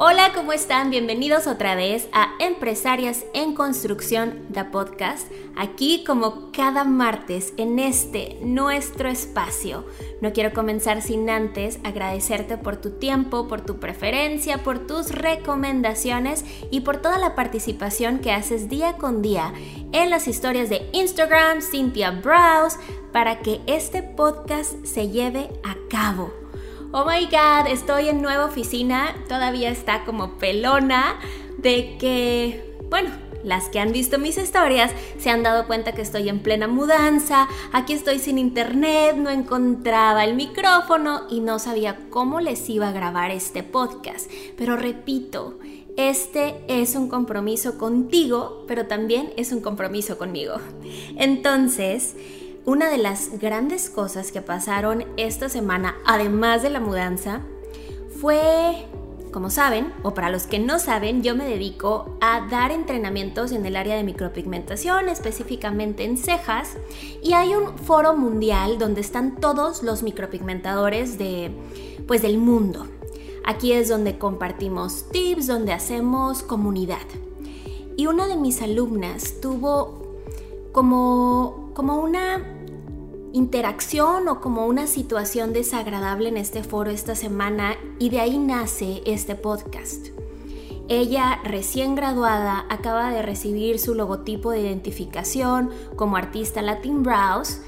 [0.00, 0.90] Hola, ¿cómo están?
[0.90, 5.26] Bienvenidos otra vez a Empresarias en Construcción, The Podcast.
[5.56, 9.84] Aquí como cada martes en este nuestro espacio.
[10.20, 16.44] No quiero comenzar sin antes agradecerte por tu tiempo, por tu preferencia, por tus recomendaciones
[16.70, 19.52] y por toda la participación que haces día con día
[19.90, 22.78] en las historias de Instagram, Cynthia Browse,
[23.12, 26.47] para que este podcast se lleve a cabo.
[26.90, 31.18] Oh my god, estoy en nueva oficina, todavía está como pelona
[31.58, 33.10] de que, bueno,
[33.44, 37.46] las que han visto mis historias se han dado cuenta que estoy en plena mudanza,
[37.72, 42.92] aquí estoy sin internet, no encontraba el micrófono y no sabía cómo les iba a
[42.92, 44.30] grabar este podcast.
[44.56, 45.58] Pero repito,
[45.98, 50.54] este es un compromiso contigo, pero también es un compromiso conmigo.
[51.16, 52.16] Entonces,
[52.68, 57.40] una de las grandes cosas que pasaron esta semana, además de la mudanza,
[58.20, 58.84] fue,
[59.32, 63.64] como saben, o para los que no saben, yo me dedico a dar entrenamientos en
[63.64, 66.76] el área de micropigmentación, específicamente en cejas,
[67.22, 71.50] y hay un foro mundial donde están todos los micropigmentadores de,
[72.06, 72.86] pues, del mundo.
[73.46, 76.98] Aquí es donde compartimos tips, donde hacemos comunidad.
[77.96, 80.18] Y una de mis alumnas tuvo
[80.72, 82.57] como, como una
[83.38, 89.00] interacción o como una situación desagradable en este foro esta semana y de ahí nace
[89.06, 90.08] este podcast.
[90.88, 97.62] Ella, recién graduada, acaba de recibir su logotipo de identificación como artista Latin Browse.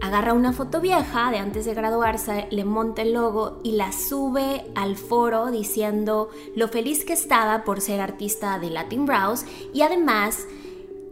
[0.00, 4.64] Agarra una foto vieja de antes de graduarse, le monta el logo y la sube
[4.74, 10.46] al foro diciendo lo feliz que estaba por ser artista de Latin Browse y además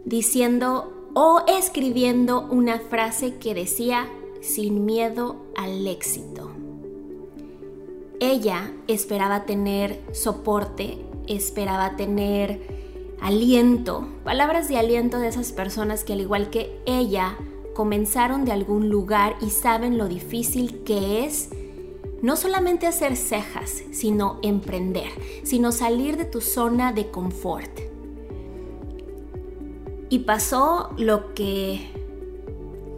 [0.05, 4.07] diciendo o escribiendo una frase que decía
[4.41, 6.51] sin miedo al éxito.
[8.19, 10.97] Ella esperaba tener soporte,
[11.27, 17.37] esperaba tener aliento, palabras de aliento de esas personas que al igual que ella
[17.73, 21.49] comenzaron de algún lugar y saben lo difícil que es
[22.21, 25.09] no solamente hacer cejas, sino emprender,
[25.43, 27.88] sino salir de tu zona de confort.
[30.09, 31.91] Y pasó lo que,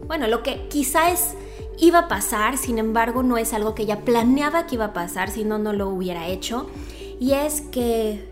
[0.06, 1.34] bueno, lo que quizás
[1.78, 5.30] iba a pasar, sin embargo no es algo que ella planeaba que iba a pasar,
[5.30, 6.70] si no, no lo hubiera hecho.
[7.20, 8.28] Y es que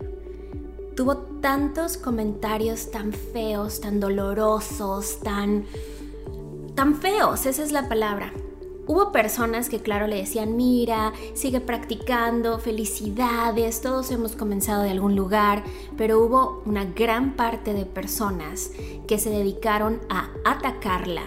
[0.95, 5.65] tuvo tantos comentarios tan feos, tan dolorosos, tan,
[6.75, 8.33] tan feos, esa es la palabra.
[8.91, 15.15] Hubo personas que claro le decían, mira, sigue practicando, felicidades, todos hemos comenzado de algún
[15.15, 15.63] lugar,
[15.95, 18.71] pero hubo una gran parte de personas
[19.07, 21.23] que se dedicaron a atacarla,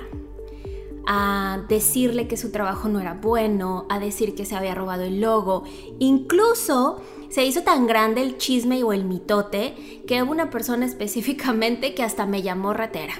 [1.06, 5.22] a decirle que su trabajo no era bueno, a decir que se había robado el
[5.22, 5.64] logo,
[5.98, 11.94] incluso se hizo tan grande el chisme o el mitote que hubo una persona específicamente
[11.94, 13.14] que hasta me llamó ratera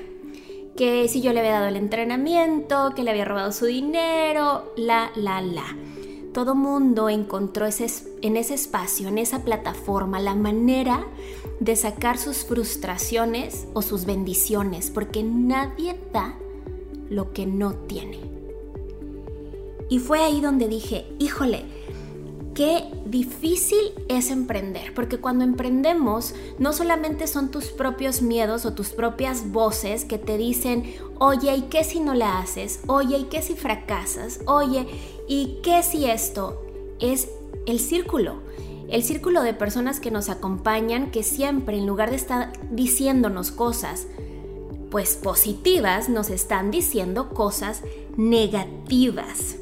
[0.77, 5.11] que si yo le había dado el entrenamiento, que le había robado su dinero, la,
[5.15, 5.77] la, la.
[6.33, 7.87] Todo mundo encontró ese,
[8.23, 11.07] en ese espacio, en esa plataforma, la manera
[11.61, 16.37] de sacar sus frustraciones o sus bendiciones, porque nadie da
[17.09, 18.19] lo que no tiene.
[19.89, 21.65] Y fue ahí donde dije, híjole,
[22.54, 28.91] qué difícil es emprender, porque cuando emprendemos no solamente son tus propios miedos o tus
[28.91, 32.80] propias voces que te dicen, oye, ¿y qué si no la haces?
[32.86, 34.41] Oye, ¿y qué si fracasas?
[34.47, 34.86] Oye,
[35.28, 36.62] ¿y qué si esto?
[37.01, 37.28] Es
[37.66, 38.42] el círculo.
[38.89, 44.07] El círculo de personas que nos acompañan que siempre en lugar de estar diciéndonos cosas
[44.91, 47.83] pues positivas, nos están diciendo cosas
[48.16, 49.57] negativas.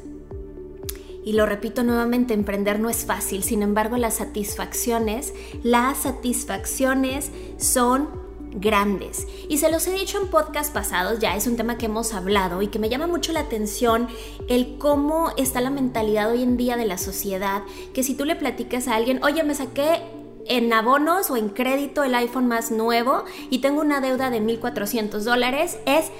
[1.23, 5.33] Y lo repito nuevamente, emprender no es fácil, sin embargo las satisfacciones,
[5.63, 8.09] las satisfacciones son
[8.55, 9.27] grandes.
[9.49, 12.61] Y se los he dicho en podcast pasados, ya es un tema que hemos hablado
[12.61, 14.07] y que me llama mucho la atención
[14.47, 18.35] el cómo está la mentalidad hoy en día de la sociedad, que si tú le
[18.35, 20.01] platicas a alguien, oye, me saqué
[20.45, 25.19] en abonos o en crédito el iPhone más nuevo y tengo una deuda de 1.400
[25.19, 26.11] dólares, es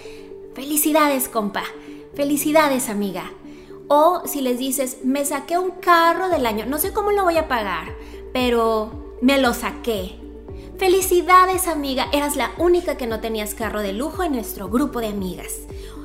[0.55, 1.63] felicidades compa,
[2.13, 3.31] felicidades amiga.
[3.87, 7.37] O si les dices, me saqué un carro del año, no sé cómo lo voy
[7.37, 7.95] a pagar,
[8.31, 10.19] pero me lo saqué.
[10.77, 15.07] Felicidades amiga, eras la única que no tenías carro de lujo en nuestro grupo de
[15.07, 15.59] amigas.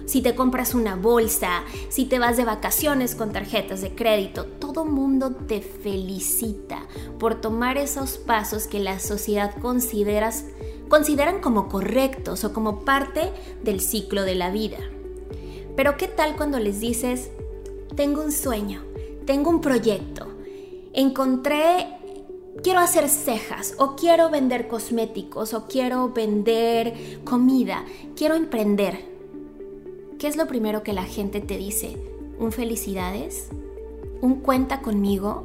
[0.09, 4.87] Si te compras una bolsa, si te vas de vacaciones con tarjetas de crédito, todo
[4.87, 6.87] mundo te felicita
[7.19, 10.47] por tomar esos pasos que la sociedad consideras,
[10.89, 13.33] consideran como correctos o como parte
[13.63, 14.79] del ciclo de la vida.
[15.77, 17.31] Pero ¿qué tal cuando les dices,
[17.95, 18.83] tengo un sueño,
[19.27, 20.27] tengo un proyecto,
[20.93, 21.87] encontré
[22.63, 27.85] quiero hacer cejas o quiero vender cosméticos o quiero vender comida,
[28.17, 29.07] quiero emprender.
[30.19, 31.97] ¿Qué es lo primero que la gente te dice?
[32.39, 33.49] ¿Un felicidades?
[34.21, 35.45] ¿Un cuenta conmigo?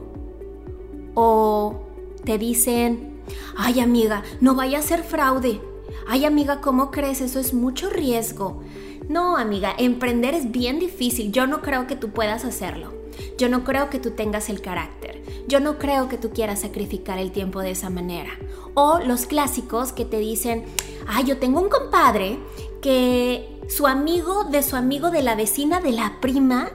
[1.14, 1.76] ¿O
[2.24, 3.22] te dicen,
[3.56, 5.62] ay amiga, no vaya a ser fraude?
[6.08, 7.22] Ay amiga, ¿cómo crees?
[7.22, 8.62] Eso es mucho riesgo.
[9.10, 11.32] No, amiga, emprender es bien difícil.
[11.32, 12.94] Yo no creo que tú puedas hacerlo.
[13.38, 15.22] Yo no creo que tú tengas el carácter.
[15.48, 18.32] Yo no creo que tú quieras sacrificar el tiempo de esa manera.
[18.74, 20.64] O los clásicos que te dicen,
[21.08, 22.40] ay, yo tengo un compadre
[22.82, 26.72] que su amigo de su amigo de la vecina de la prima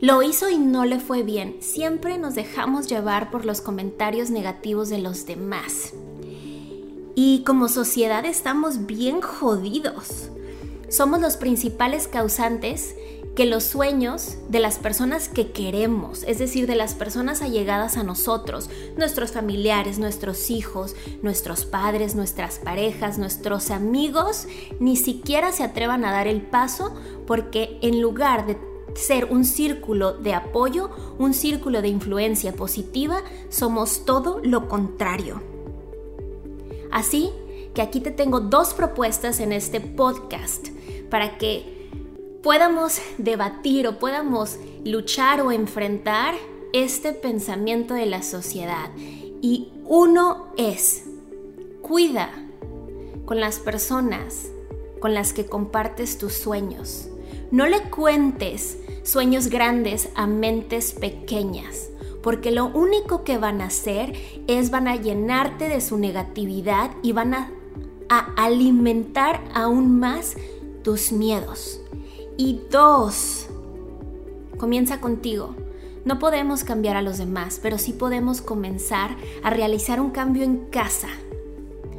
[0.00, 1.56] lo hizo y no le fue bien.
[1.60, 5.94] Siempre nos dejamos llevar por los comentarios negativos de los demás.
[7.16, 10.30] Y como sociedad estamos bien jodidos
[10.88, 12.94] somos los principales causantes
[13.34, 18.02] que los sueños de las personas que queremos, es decir, de las personas allegadas a
[18.02, 24.46] nosotros, nuestros familiares, nuestros hijos, nuestros padres, nuestras parejas, nuestros amigos,
[24.80, 26.94] ni siquiera se atrevan a dar el paso
[27.26, 28.56] porque en lugar de
[28.94, 35.55] ser un círculo de apoyo, un círculo de influencia positiva, somos todo lo contrario.
[36.96, 37.30] Así
[37.74, 40.68] que aquí te tengo dos propuestas en este podcast
[41.10, 41.90] para que
[42.42, 46.34] podamos debatir o podamos luchar o enfrentar
[46.72, 48.88] este pensamiento de la sociedad.
[49.42, 51.04] Y uno es,
[51.82, 52.30] cuida
[53.26, 54.46] con las personas
[54.98, 57.08] con las que compartes tus sueños.
[57.50, 61.90] No le cuentes sueños grandes a mentes pequeñas,
[62.26, 64.12] porque lo único que van a hacer
[64.48, 67.52] es van a llenarte de su negatividad y van a,
[68.08, 70.34] a alimentar aún más
[70.82, 71.80] tus miedos.
[72.36, 73.46] Y dos,
[74.58, 75.54] comienza contigo.
[76.04, 79.10] No podemos cambiar a los demás, pero sí podemos comenzar
[79.44, 81.06] a realizar un cambio en casa.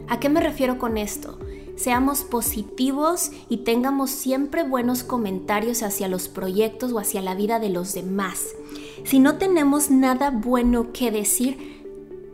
[0.10, 1.40] ¿A qué me refiero con esto?
[1.78, 7.70] Seamos positivos y tengamos siempre buenos comentarios hacia los proyectos o hacia la vida de
[7.70, 8.56] los demás.
[9.04, 11.84] Si no tenemos nada bueno que decir,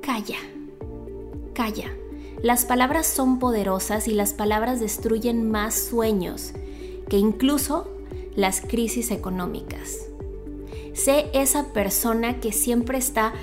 [0.02, 0.38] calla,
[1.54, 1.92] calla.
[2.42, 6.54] Las palabras son poderosas y las palabras destruyen más sueños
[7.10, 7.88] que incluso
[8.36, 10.08] las crisis económicas.
[10.94, 13.34] Sé esa persona que siempre está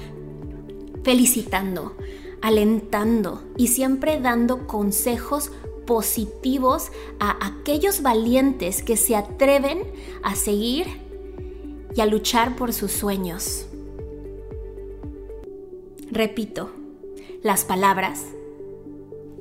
[1.02, 1.96] felicitando,
[2.42, 5.50] alentando y siempre dando consejos
[5.86, 9.82] positivos a aquellos valientes que se atreven
[10.22, 11.09] a seguir
[11.94, 13.66] y a luchar por sus sueños.
[16.10, 16.70] Repito,
[17.42, 18.24] las palabras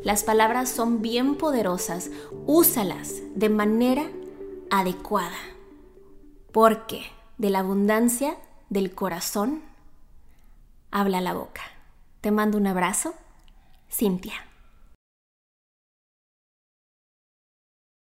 [0.03, 2.10] las palabras son bien poderosas,
[2.46, 4.10] úsalas de manera
[4.70, 5.38] adecuada,
[6.53, 7.03] porque
[7.38, 8.38] de la abundancia
[8.70, 9.62] del corazón
[10.89, 11.62] habla la boca.
[12.22, 13.13] Te mando un abrazo,
[13.91, 14.49] Cintia.